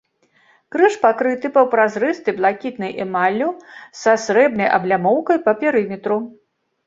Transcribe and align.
Крыж 0.75 0.93
пакрыты 1.01 1.49
паўпразрыстай 1.57 2.33
блакітнай 2.39 2.91
эмаллю, 3.05 3.49
са 4.01 4.13
срэбнай 4.25 4.69
аблямоўкай 4.79 5.37
па 5.45 5.51
перыметру. 5.63 6.19